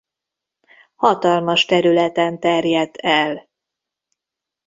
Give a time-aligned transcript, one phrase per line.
[0.95, 3.49] Hatalmas területen terjedt el.